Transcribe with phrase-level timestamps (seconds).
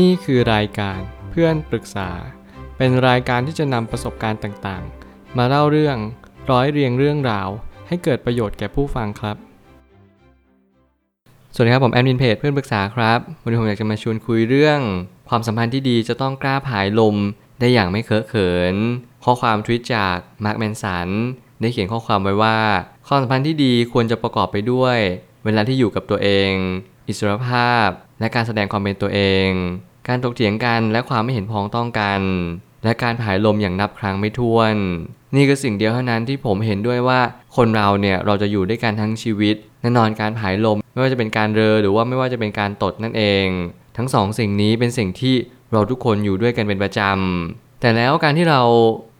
[0.00, 2.10] นี่คือรายการเพื่อนปรึกษา
[2.76, 5.96] เป็นรายการที่จะนำประสบการณ์ต่างๆ มาเล่าเรื่อง
[6.50, 7.48] ร้อยเรียงเรื่องราว
[7.88, 9.36] ให้เกิดประโยชน์แก่ผู้ฟังครับ
[11.54, 14.80] สวัสดีครับผมแอดมินเพจเพื่อนปรึกษาครับ วันนี้ผมอยากจะมาชวนคุยเรื่อง
[15.28, 17.16] ความสัมพันธ์ที่ดีจะต้องกล้าผายลม
[17.60, 18.74] ได้อย่างไม่เคอะเขิน
[19.24, 21.08] ข้อความทวิตจากมาร์คแมนสัน
[21.60, 22.58] ได้เขียนข้อความไว้ว่า
[23.08, 24.98] ความสัมพันธ์ที่ดีควรจะประกอบไปด้วย
[25.44, 26.52] เวลาที่อยู่กับตัวเอง
[27.08, 27.88] อิสรภาพ
[28.22, 29.48] และการแสดงความเป็นตัวเอง
[30.08, 32.20] การถกเถียงกันและความไม่เห็นพ้องต้องกัน
[32.84, 34.74] และการผายลมอย่างนับครั้งไม่ถ้วน
[35.34, 37.20] นี่คือสิ่งเดียวเท่านั้นที่ผมเห็นด้วยว่า
[37.56, 43.46] คนเราเนี่ยเราจะอยู่ด้วยกันทั้งชีวิตแน่นอนการผายลม ไม่ว่าจะเป็นการเรอหรือว่าไม่ว่าจะเป็นการตดนั่นเอง
[43.96, 45.34] ทั้งสองสิ่งนี้เป็นสิ่งที่
[45.72, 48.60] เราทุกคนอยู่ด้วยกันเป็นประจำแต่แล้วการที่เรา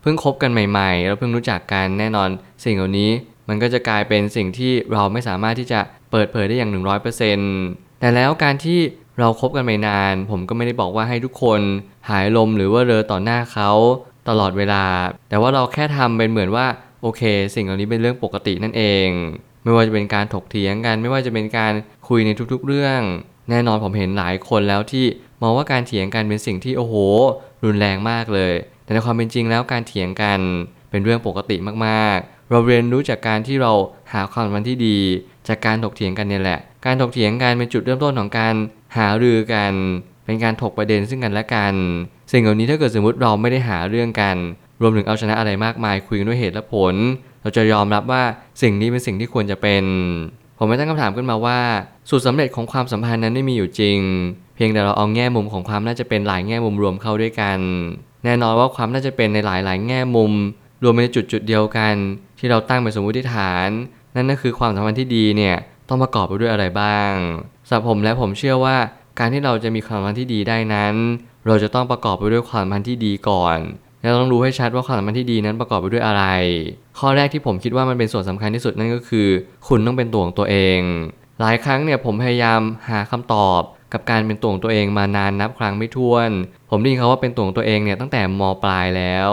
[0.03, 2.29] เพิ่งคบกันใหม่ๆเราเพิ่งรู้จักกันแน่นอน
[2.65, 3.11] สิ่งเหล่านี้
[3.49, 6.71] มันก็จะกลายเป็นสิ่งที่เราไม่สามารถที่จะเปิดเผยได้อย่าง
[7.33, 8.79] 100% แต่แล้วการที่
[9.19, 11.61] เราครบกันไม่นาน ผมก็ไม่ได้บอกว่าให้ทุกคน
[12.11, 13.71] หายลมหรือว่าเรอต่อหน้าเขา
[14.29, 14.85] ตลอดเวลา
[15.29, 16.67] แต่ว่าเราแค่ทำเป็นเหมือนว่า
[17.03, 17.23] โอเค
[17.55, 19.09] สิ่งเหล่านี้เป็นเรื่องปกตินั่นเอง
[19.65, 21.73] ไม่ว่าจะเป็นการถกเถียงกัน ไม่ว่าจะเป็นการ
[22.09, 23.01] คุยในทุกๆเรื่อง
[23.51, 25.05] แน่นอนผมเห็นหลายคนแล้วที่
[25.43, 26.95] มองว่าการเถียงกันเป็นสิ่งที่โอ้โห
[27.65, 30.41] รุนแรงมากเลย แต่ในความเป็นจริงแล้วการเถียงกัน
[30.93, 33.73] เป็นเรื่องปกติมากๆ เราเรียนรู้จากการที่เรา
[34.13, 34.99] หาความสัมพันธ์ที่ดี
[35.49, 38.55] จากการถกเถียงกันเนี่ยแหละ การถกเถียงกันเป็นจุดเริ่มต้นของการ
[38.97, 39.73] หารือกัน
[40.25, 41.75] เป็นการถกประเด็นซึ่งกันและกัน
[42.33, 44.37] สิ่งเหล่านี้ถ้าเกิดสมมติเราไม่ได้หาเรื่องกัน
[44.81, 46.95] รวมถึงเอาชนะอะไรมากมายคุยกันด้วยเหตุและผล
[47.43, 48.23] เราจะยอมรับว่า
[48.63, 49.85] สิ่งนี้เป็นสิ่งที่ควรจะเป็น
[50.59, 51.59] ผมไม่ตั้งคำถามขึ้นมาว่า
[52.09, 53.99] สูตรสำเร็จของความสัมพันธ์นั้นไม่มีอยู่จริง
[54.55, 57.59] เพียงแต่เราเอาแง่มุมของความน่าจะเป็นหลายแง่มุมรวมเข้าด้วยกัน
[58.25, 60.33] แน่นอนว่าความน่าจะเป็นในหลายๆ แง่มุม
[60.83, 61.95] รวมไปในจุดจุดเดียวกัน
[62.39, 63.69] ที่เราตั้งเป็นสมมติฐาน
[64.15, 65.57] นั่นก็คือความสัมพันธ์ที่ดีเนี่ย
[65.89, 67.13] ต้องประกอบไปด้วยอะไรบ้าง
[67.67, 68.77] สำหรับผมและผมเชื่อว่า
[69.19, 70.95] การที่เราจะมีความสัมพันธ์ที่ดีได้นั้น
[71.47, 73.59] เราจะต้องประกอบไปด้วยความสัมพันธ์ที่ดีก่อน
[74.01, 76.25] และต้องรู้ให้ชัดว่าความสัมพันธ์ที่ดีนั้นประกอบไปด้วยอะไร
[76.99, 79.29] ข้อแรกที่ผมคิดว่ามันเป็นส่วนสำคัญที่สุดนั่นก็คือ
[79.69, 80.81] คุณต้องเป็นตัวของตัวเอง
[81.41, 83.61] หลายครั้งเนี่ยผมพยายามหาคำตอบ
[83.93, 86.31] กับการเป็นตัวของตัวเองมานานนับครั้งไม่ถ้วน
[86.71, 89.31] ผมได้ยินเขาว่าเป็นตัวของตัวเองเนี่ยตั้งแต่มปลายแล้ว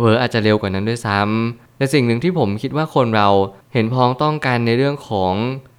[0.00, 3.28] เผลอๆอาจจะเร็วกว่านั้นด้วยซ้ำแต่สิ่งหนึ่งที่ผมคิดว่าคนเรา
[3.72, 5.34] เห็นพ้องต้องกันในเรื่องของ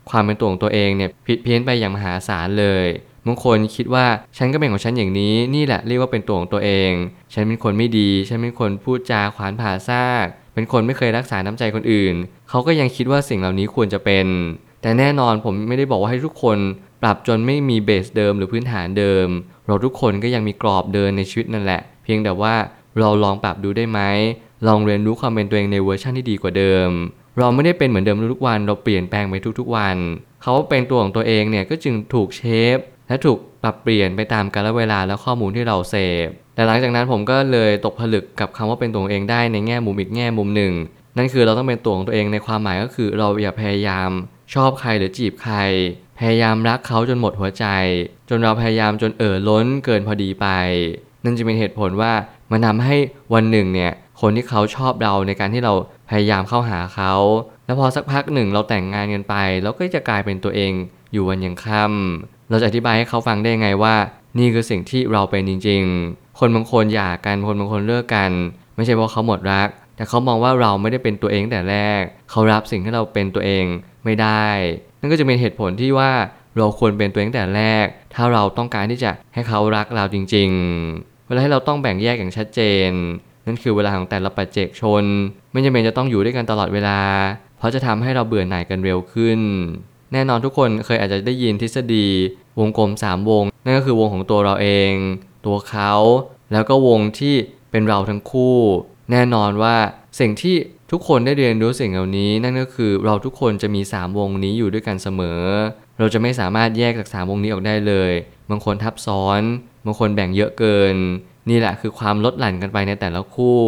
[0.09, 2.85] ความเป็นตัวของตัวเองเนี่ยผิดเพี้ยนไปอย่างมหาศาลเลย
[3.25, 4.05] บางคนคิดว่า
[4.37, 6.91] ฉันก็เป็นของฉันอย่างนี้นี่แหละเรียกว่าเป็นตัวของตัวเอง
[7.33, 12.15] ฉันเป็นคนไม่ดี ฉันเป็นคนพูดจาขวานผ่าซาก เป็นคนไม่เคยรักษาน้ำใจคนอื่น
[12.49, 14.27] เขาก็ยังคิดว่าสิ่งเหล่านี้ควรจะเป็น
[14.81, 16.57] แต่แน่นอนผมไม่ได้บอกว่าให้ทุกคน
[17.01, 19.27] ปรับจนไม่มีเบสเดิมหรือพื้นฐานเดิม
[19.67, 22.53] เราทุกคนก็ยังมีกรอบเดินในชีวิตนั่นแหละ เพียงแต่ว่า
[22.99, 23.99] เราลองปรับดูได้ไหม
[24.67, 26.89] ลองเรียนรู้ความเป็นตัวเองในเวอร์ชันที่ดีกว่าเดิม
[27.37, 29.97] เราไม่ได้เป็นเหมือนเดิมทุกๆวัน เราเปลี่ยนแปลงไปทุกๆวัน
[30.43, 32.41] เขาเป็นตัวของตัวเองเนี่ยก็จึงถูกเช
[32.75, 35.95] ฟและถูกปรับเปลี่ยนไปตามกาลเวลาและข้อมูลที่เราเส
[36.25, 40.73] พ แต่หลังจากนั้นผมก็เลยตกผลึกกับคำว่าเป็นตัวเองได้ในแง่มุมอีกแง่มุมหนึ่ง
[41.17, 44.09] นั่นคือเราต้องเป็นตัวของตัวเองในความหมายก็คือเราอย่าพยายาม
[44.53, 45.55] ชอบใครหรือจีบใคร
[46.19, 47.65] พยายามรักเขาจนหมดหัวใจ
[48.29, 50.47] จนเราพยายามจนเอ่อล้นเกินพอดีไป
[51.23, 52.13] นั่นจะเป็นเหตุผลว่า
[52.51, 52.95] มันทาให้
[53.33, 55.73] วันหนึ่งเนี่ยคนที่เขาชอบเราในการที่เรา
[56.09, 57.13] พยายามเข้าหาเขา
[57.65, 60.71] แล้วพอสักพักหนึ่งเราแต่งงานกันไปเราก็จะกลายเป็นตัวเอง
[61.13, 63.95] อยู่วันยังค่ำเราจะอธิบายให้เขาฟังได้ไงว่า
[64.39, 68.31] นี่คือสิ่งที่เราเป็นจริง ๆ คนบางคนหย่ากันคนบางคนเลิกกัน
[68.75, 73.65] ไม่ใช่เพราะเขาหมดรัก แต่เขามองว่าเราไม่ได้เป็นตัวเองแต่แรก เขารับสิ่งที่เราเป็นตัวเอง
[74.05, 74.47] ไม่ได้
[74.99, 76.11] นั่นก็จะเป็นเหตุผลที่ว่า
[76.57, 80.49] เราควรเป็นตัวเองแต่แรก ถ้าเราต้องการที่จะให้เขารักเราจริง
[80.87, 82.89] ๆ เวลาให้เราต้องแบ่งแยกอย่างชัดเจน
[83.45, 85.03] นั่นคือเวลาของแต่ละปัจเจกชน
[85.51, 86.99] ไม่จำเป็นจะต้องอยู่ด้วยกันตลอดเวลา
[87.57, 89.39] เพราะจะทำให้เราเบื่อหน่ายกันเร็วขึ้น
[90.13, 92.07] แน่นอนทุกคนเคยอาจจะได้ยินทฤษฎี
[92.59, 94.93] วงกลม 3 วง นั่นก็คือวงของตัวเราเอง
[95.45, 95.93] ตัวเขา
[96.51, 97.35] แล้วก็วงที่
[97.71, 98.57] เป็นเราทั้งคู่
[99.11, 99.75] แน่นอนว่า
[100.19, 100.55] สิ่งที่
[100.91, 105.41] ทุกคนได้เรียนรู้สิ่งเหล่านี้ นั่นก็คือเราทุกคนจะมี 3 วงนี้อยู่ด้วยกันเสมอ
[105.99, 108.11] เราจะไม่สามารถแยกจาก 3 วงนี้ออกได้เลย
[108.49, 109.41] บางคนทับซ้อน
[109.85, 110.95] บางคนแบ่งเยอะเกิน
[111.49, 113.59] นี่แหละคือความลดหลั่นกันไปในแต่ละคู่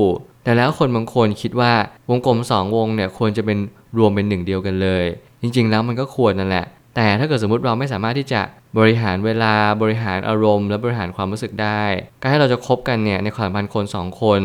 [0.44, 1.74] แต่แล้วคนบางคนคิดว่า
[2.10, 3.57] วงกลม 2 วงเนี่ยควรจะเป็น
[3.98, 5.06] รวมเป็นหนึ่งเดียวกันเลย
[5.42, 8.42] จริง ๆ แล้วมันก็ควรนั่นแหละ แต่ถ้าเกิดสมมติเราไม่สามารถที่จะ
[8.78, 11.83] บริหารเวลาบริหารอารมณ์ และบริหารความรู้สึกได้
[12.22, 14.42] การให้เราจะคบกันเนี่ยในความสัมพันธ์คนสองคน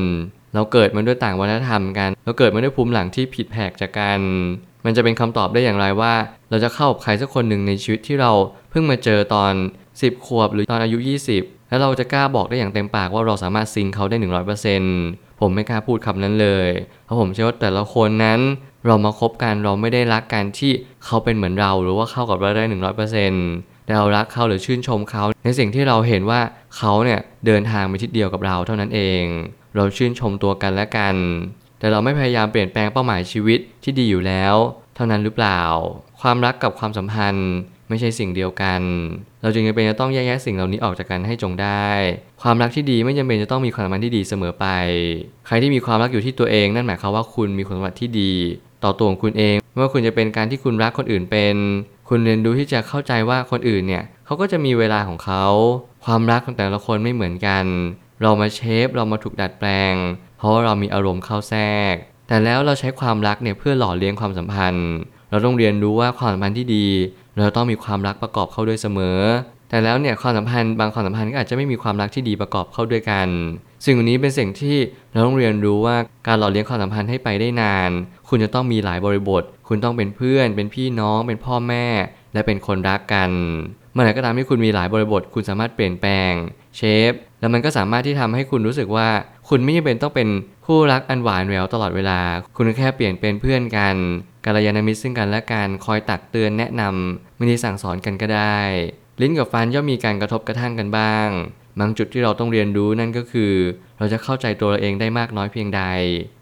[0.55, 4.21] เราเกิดมาด้วยต่างวัฒนธรรมกัน เราเกิดมาด้วยภูมิหลังที่ผิดแผกจากกัน
[4.85, 6.15] มันจะเป็นคำตอบได้อย่างไรว่า
[6.51, 8.33] เราจะเข้ากับใครสักคนหนึ่งในชีวิตที่เรา
[8.71, 9.53] เพิ่งมาเจอตอน
[10.01, 10.99] 10 ขวบ หรือตอนอายุ
[11.35, 14.17] 20 แล้วเราจะกล้าบอกได้อย่างเต็มปากว่าเราสามารถซิงเขาได้
[14.79, 16.69] 100%ผมไม่กล้าพูดคำนั้นเลย
[17.05, 18.41] เพราะผมเชื่อว่าแต่ละคนนั้น
[18.87, 20.73] เรามาคบกันเราไม่ได้รักกันที่
[21.05, 22.65] เขาเป็นเหมือนเราหรือว่าเข้ากับเราได้
[23.25, 26.41] 100%แต่เรารักเขาหรือชื่นชมเขา ในสิ่งที่เราเห็นว่า
[26.77, 29.23] เขาเนี่ยเดินทางไปทิศเดียวกับเราเท่านั้นเอง
[29.77, 31.15] เราชื่นชมตัวกันและกัน
[31.79, 34.55] แต่เราไม่พยายามเปลี่ยนแปลงเป้าหมายชีวิตที่ดีอยู่แล้ว
[34.97, 35.61] เท่านั้นหรือเปล่า
[36.21, 37.51] ความรักกับความสัมพันธ์
[37.89, 38.81] ไม่ใช่สิ่งเดียวกัน
[39.43, 41.87] เราจึงจำเป็นจะต้องแยกแยะสิ่งเหล่านี้ออกจากกันให้จงได้
[42.43, 44.67] ความรักที่ดีไม่จำเป็นจะต้องมีความสัมพันธ์ที่ดีเสมอไป
[45.47, 48.33] ใครที่มีความรักอยู่ที่ตัวเองนั่นหมายความว่าคุณมีความสัมพันธ์ที่ดี
[48.85, 51.55] ต่อตัวของคุณเองไม่ว่าคุณจะเป็นการที่คุณรักคนอื่นเป็น
[52.09, 55.45] คุณเรียนรู้ที่จะเข้าใจว่าคนอื่นเนี่ยเขาก็จะมีเวลาของเขา
[56.05, 57.65] ความรักของแต่ละคนไม่เหมือนกัน
[58.23, 59.95] เรามาเชฟเรามาถูกดัดแปลง
[60.39, 61.63] เพราะว่าเรามีอารมณ์เข้าแทร
[61.93, 61.95] ก
[62.29, 64.91] แต่แล้วเราใช้ความรักเนี่ยเพื่อหล่อเลี้ยงความสัมพันธ์
[65.31, 66.87] เราต้องเรียนรู้ว่าความสัมพันธ์ที่ดี
[67.39, 69.21] เราต้องมีความรักประกอบเข้าด้วยเสมอ
[69.69, 73.29] แต่แล้วเนี่ยความสัมพันธ์บางความสัมพันธ์ก็อาจจะไม่มีความรักที่ดีประกอบเข้าด้วยกัน
[73.85, 74.77] สิ่งนี้เป็นสิ่งที่
[75.13, 75.97] เราต้องเรียนรู้ว่า
[76.27, 77.91] การหล่อเลี้ยงความสัมพันธ์ให้ไปได้นาน
[78.29, 81.87] คุณจะต้องมีหลายบริบท คุณต้องเป็นเพื่อน เป็นพี่น้อง เป็นพ่อแม่
[82.33, 83.31] และเป็นคนรักกัน
[83.93, 86.33] เมื่อไหร่ก็ตามที่คุณมีหลายบริบท คุณสามารถเปลี่ยนแปลง
[86.77, 86.81] เช
[87.11, 89.09] ฟ แล้วมันก็สามารถที่ทำให้คุณรู้สึกว่า
[89.51, 90.29] คุณไม่จำเป็นต้องเป็น
[90.67, 92.21] คู่รักอันหวานแหววตลอดเวลา
[92.57, 93.97] คุณแค่เปลี่ยนเป็นเพื่อนกัน
[94.45, 98.59] กัลยาณมิตรซึ่งกันและกันคอยตักเตือนแนะนำไม่ได้สั่งสอนกันก็ได้
[99.21, 101.29] ลิ้นกับฟันย่อมมีการกระทบกระทั่งกันบ้าง
[101.81, 103.53] บางจุดที่เราต้องเรียนรู้นั่นก็คือ
[103.99, 105.83] เราจะเข้าใจตัวเราเองได้มากน้อยเพียงใด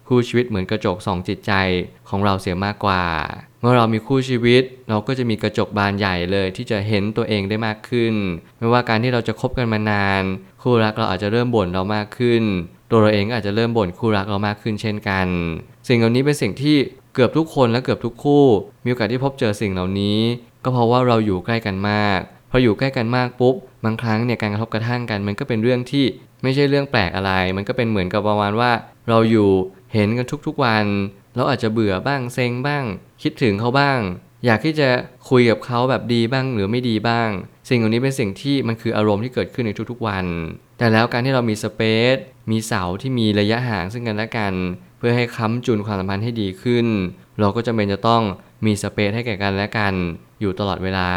[0.08, 1.52] คู่ชีวิตเหมือนกระจกสองจิตใจ
[2.08, 3.04] ของเราเสียมากกว่า
[3.60, 8.14] เมื่อเรามีคู่ชีวิต เราก็จะมีกระจกบานใหญ่เลยที่จะเห็นตัวเองได้มากขึ้น
[8.58, 10.22] ไม่ว่าการที่เราจะคบกันมานาน
[10.62, 12.42] คู่รักเราอาจจะเริ่มบ่นเรามากขึ้น
[12.94, 15.26] ตัวเราเองก็อาจจะเริ่มบ่นคู่รักเรามากขึ้นเช่นกัน
[15.88, 16.76] สิ่งเหล่านี้เป็นสิ่งที่
[17.14, 18.44] เกือบทุกคนและเกือบทุกคู่
[18.84, 20.18] มีโอกาสที่พบเจอสิ่งเหล่านี้
[20.64, 22.20] ก็เพราะว่าเราอยู่ใกล้กันมาก
[22.50, 23.54] พออยู่ใกล้กันมากปุ๊บ
[23.84, 26.04] บางครั้งเนี่ยการกระทบกระทั่งกัน มันก็เป็นเรื่องที่
[26.42, 28.70] ไม่ใช่เรื่องแปลกอะไร มันก็เป็นเหมือนกับประมาณว่า
[29.08, 29.50] เราอยู่
[29.92, 30.86] เห็นกันทุกๆวัน
[31.36, 32.84] เราอาจจะเบื่อบ้างเซ็งบ้าง
[33.22, 33.98] คิดถึงเขาบ้าง
[34.44, 34.88] อยากที่จะ
[35.30, 37.30] คุยกับเขาแบบดีบ้างหรือไม่ดีบ้าง
[37.68, 40.26] สิ่งเหล่านี้เป็นสิ่งที่มันคืออารมณ์ที่เกิดขึ้นในทุกๆวัน
[40.78, 41.82] แต่แล้วการที่เรามีสเป
[42.14, 42.16] ซ
[42.50, 44.54] มีเสาที่มีระยะห่างซึ่งกันและกัน
[44.98, 46.86] เพื่อให้ค้ำจุนความสัมพันธ์ให้ดีขึ้น
[47.40, 48.22] เราก็จะเป็นจะต้อง
[48.66, 49.94] มีสเปซให้แก่กันและกัน
[50.40, 51.08] อยู่ตลอดเวลา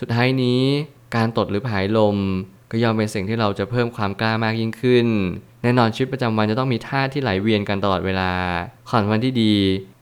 [0.00, 0.62] สุดท้ายนี้
[1.16, 2.16] การตดหรือผายลม
[2.70, 5.06] ก็ย่อมเป็นสิ่งที่เราจะเพิ่มความกล้ามากยิ่งขึ้น
[5.62, 8.30] แน่นอนชีวิตประจำวันจะต้องมีท่าที่ไหลเวียนกันตลอดเวลา
[8.88, 9.54] ความสัมพันธ์ที่ดี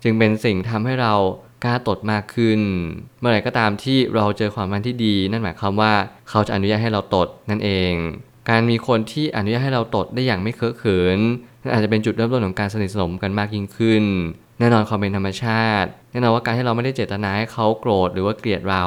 [0.03, 1.15] จึงเป็นสิ่งทำให้เรา
[1.65, 2.61] กล้าตดมากขึ้น
[3.21, 5.93] เมื่อไหร่ก็ตามที่เราเจอความสัมพันที่ดี นั่นหมายความว่า
[6.29, 7.93] เขาจะอนุญาตให้เราตดนั่นเอง
[8.51, 11.19] การมีคนที่อนุญาตให้เราตดได้อย่างไม่เคอะเขิน
[11.62, 14.05] นั่นอาจจะเป็นจุดเริ่มต้นของการสนิทสนมกันมากยิ่งขึ้น
[14.59, 18.85] แน่นอนความเป็นธรรมชาติ แน่นอนว่าการที่เราไม่ได้เจตนาให้เขาโกรธหรือว่าเกลียดเรา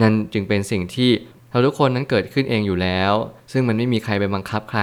[0.00, 1.10] นั่นจึงเป็นสิ่งที่
[1.50, 3.12] เราทุกคนนั้นเกิดขึ้นเองอยู่แล้ว
[3.52, 4.82] ซึ่งมันไม่มีใครไปบังคับใคร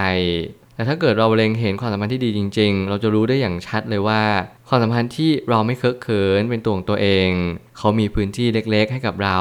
[0.75, 4.21] แต่ถ้าเกิดเราเล็งเห็นความสัมพันธ์ที่ดีจริง ๆ เราจะรู้ได้อย่างชัดเลยว่า
[4.75, 7.29] ความสัมพันธ์ที่เราไม่เคอะเขินเป็นตัวของตัวเอง
[7.77, 9.39] เขามีพื้นที่เล็กๆ ให้กับเรา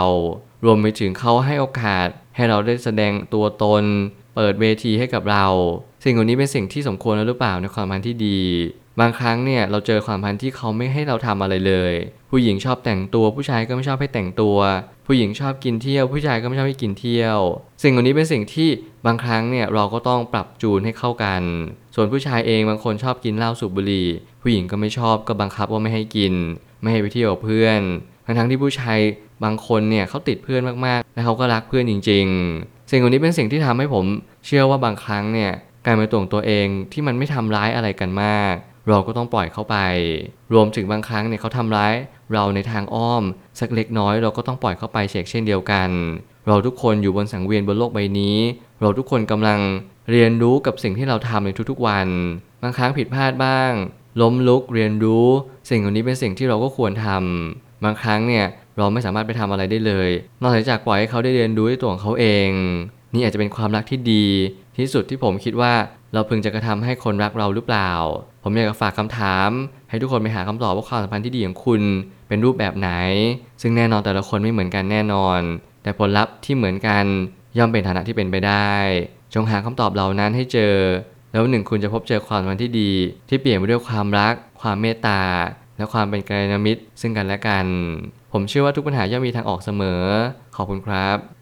[0.64, 2.06] รวมไปถึงเขาให้โอกาส
[2.36, 3.84] ให้เราได้แสดงตัวตน
[4.34, 5.46] เปิดเวทีให้กับเรา
[6.04, 8.38] สิ่งเหล่านี้เป็นสิ่งที่สมควรแล้วหรือเปล่าในความพันธ์ที่ดี
[9.00, 11.92] บางครั้งเนี่ยเราเจอความพันธ์ที่เขาไม่ให้เราทำอะไรเลย
[12.30, 14.58] ผู้หญิงชอบแต่งตัวผู้ชายก็ไม่ชอบให้แต่งตัว
[15.06, 17.38] ผู้หญิงชอบกินเที่ยว ผู้ชายก็ไม่ชอบให้กินเที่ยว
[17.82, 18.68] สิ่งเหล่านี้เป็นสิ่งที่
[19.06, 21.42] บางครั้งเนี่ยเราก็ต้องปรับจูนให้เข้ากัน
[21.94, 24.08] ส่วนผู้ชายเองบางคนชอบกินเหล้าสูบบุหรี่
[24.42, 26.34] ผู้หญิงก็ไม่ชอบก็บังคับว่าไม่ให้กิน
[26.82, 27.80] ไม่ให้ไปเที่ยวกับเพื่อน
[28.26, 28.98] ทั้งทั้งที่ผู้ชาย
[29.44, 32.26] บางคนเนี่ยเขาติดเพื่อนมากๆ และเขาก็รักเพื่อนจริง
[32.58, 34.04] ๆ สิ่งเหล่านี้เป็นสิ่งที่ทำให้ผม
[34.46, 35.52] เชื่อว่าบางครั้งเนี่ย
[35.86, 38.54] การเป็นตัวของตัวเองที่มันไม่ทำร้ายอะไรกันมาก
[38.88, 39.76] เราก็ต้องปล่อยเข้าไป
[40.52, 41.94] รวมถึงบางครั้งเนี่ยเขาทำร้าย
[42.32, 43.22] เราในทางอ้อม
[43.60, 45.90] สักเล็กน้อยเราก็ต้องปล่อยเข้าไปเชกเช่นเดียวกัน
[46.48, 48.38] เราทุกคนอยู่บนสังเวียนบนโลกใบนี้
[48.80, 49.60] เราทุกคนกำลัง
[50.10, 52.08] เรียนรู้กับสิ่งที่เราทำในทุกๆวัน
[52.62, 53.72] บางครั้งผิดพลาดบ้าง
[54.20, 55.26] ล้มลุกเรียนรู้
[55.70, 58.46] สิ่งเหล่านี้เป็นสิ่งที่เราก็ควรทำบางครั้งเนี่ย
[58.78, 60.08] เราไม่สามารถไปทำอะไรได้เลย
[60.42, 62.50] นอกจากปล่อยให้เขาได้เรียนรู้ด้วยตัวของเขาเอง
[63.14, 64.26] นี่อาจจะเป็นความรักที่ดี
[64.78, 65.72] ที่สุดที่ผมคิดว่า
[66.12, 67.90] เราพึงจะกระทำให้คนรักเราหรือเปล่า
[68.42, 69.48] ผมอยากจะฝากคำถาม
[69.90, 71.82] ให้ทุกคนไปหาคำตอบว่าความสัมพันธ์ที่ดีของคุณ
[72.28, 72.90] เป็นรูปแบบไหน
[73.62, 75.40] ซึ่งแน่นอนแต่ละคนไม่เหมือนกันแน่นอน
[75.82, 77.04] แต่ผลลัพธ์ที่เหมือนกัน
[77.58, 78.72] ย่อมเป็นฐานะที่เป็นไปได้
[79.34, 80.74] จงหาคำตอบเหล่านั้นให้เจอ
[81.32, 82.92] แล้วหนึ่งคุณจะพบเจอความสัมพันธ์ที่ดี
[83.28, 85.20] ที่เปลี่ยนไปด้วยความรัก ความเมตตา
[85.76, 87.66] และความเป็นกัลยาณมิตร ซึ่งกันและกัน
[88.32, 90.02] ผมเชื่อว่าทุกปัญหาย่อมมีทางออกเสมอ
[90.56, 91.41] ขอบคุณครับ